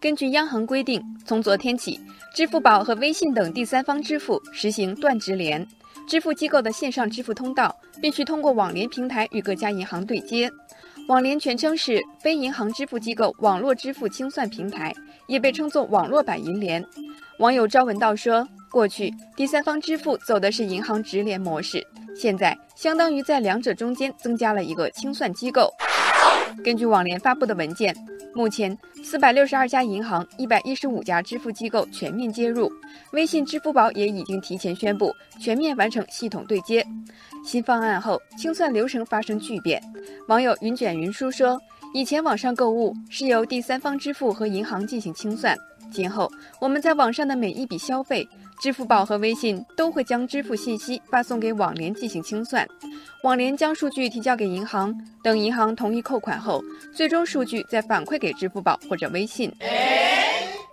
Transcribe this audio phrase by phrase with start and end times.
[0.00, 1.98] 根据央行规定，从昨天起，
[2.32, 5.66] 支付宝和微信等第三方支付实行断直连，
[6.06, 10.48] 支付机构的线上支付通道必须通过网联平台与各家银行对接。
[11.08, 14.94] 网联全称是非银行支付机构网络支付清算平台，
[15.26, 16.84] 也被称作网络版银联。
[17.40, 21.84] 网友朝闻道说，过去第三方支付走的是银行直连模式，
[22.14, 25.72] 现在相当于在两者中间增加了一个清算机构。
[26.62, 27.92] 根据网联发布的文件。
[28.34, 32.70] 目前，四百六十二家银行、一百一十五家支付机构全面接入，
[33.12, 36.86] 微信、支付宝也已经提前宣布全面完成系统对接。
[37.44, 39.82] 新方案后，清算流程发生巨变。
[40.28, 41.60] 网友云卷云舒说
[41.92, 45.56] ：“以前网上购物是由第三方支付和银行进行清算，
[45.90, 48.28] 今后我们在网上的每一笔消费。”
[48.60, 52.66] 支付宝和微信都会将支付信息发送给网联进行清算，
[53.22, 56.60] 网联将数据提交给银行，等银行同意扣款后，
[56.92, 59.52] 最终数据再反馈给支付宝或者微信。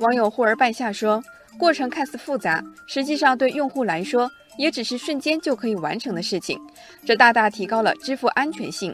[0.00, 1.22] 网友忽而半夏说
[1.56, 6.60] ：“过程看似复杂，实际上对用户来说也只是瞬间就可以完成的事情，
[7.04, 8.92] 这大大提高了支付安全性。”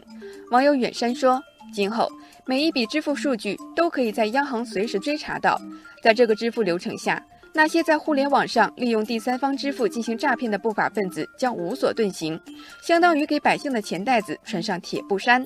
[0.51, 1.41] 网友远山说
[1.73, 2.07] ：“今后
[2.45, 5.59] 每一笔支付数据都可以在央行随时追查到，
[6.03, 7.19] 在这个支付流程下。”
[7.57, 12.37] 那些在互联网上利用第三方支付进行诈骗的不法分子将无所遁形，
[12.83, 15.41] 相当于给百姓的钱袋子穿上铁布衫。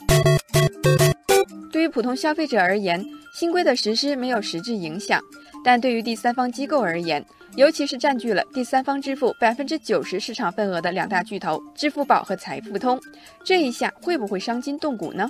[1.71, 5.21] 对于普通消费者而言，新规的实施没有实质影响，
[5.63, 7.23] 但对于第三方机构而言，
[7.55, 12.99] 尤其是占据了第三方支付百分之九十市场份额的两大巨头支付宝和财付通，
[13.45, 15.29] 这一下会不会伤筋动骨呢？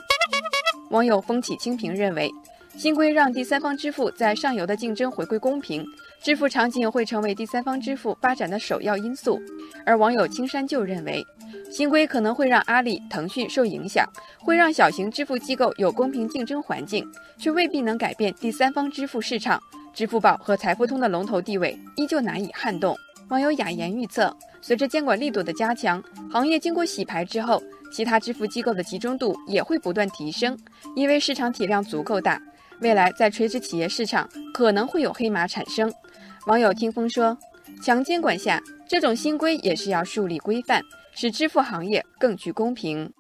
[0.92, 2.32] 网友风起清平认为。
[2.80, 5.86] 新规让第三方支付在上游的竞争回归公平，
[6.24, 9.38] 支付场景会成为第三方支付发展的首要因素。
[9.86, 11.22] 而网友青山就认为，
[11.70, 14.08] 新规可能会让阿里、腾讯受影响，
[14.40, 17.06] 会让小型支付机构有公平竞争环境，
[17.38, 19.62] 却未必能改变第三方支付市场。
[19.94, 22.96] 支付宝和财付通的龙头地位依旧难以撼动。
[23.28, 27.62] 网友雅言预测，随着监管力度的加强，行业经过洗牌之后，
[27.92, 30.58] 其他支付机构的集中度也会不断提升，
[30.96, 32.42] 因为市场体量足够大。
[32.82, 35.94] 未来在垂直企业市场可能会有黑马产生。
[36.48, 37.38] 网友听风说，
[37.84, 40.82] 强监管下，这种新规也是要树立规范，
[41.14, 43.12] 使支付行业更具公平。